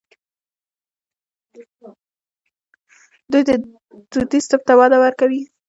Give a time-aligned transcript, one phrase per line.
[3.31, 3.43] دوی
[4.11, 5.41] دودیز طب ته وده ورکوي.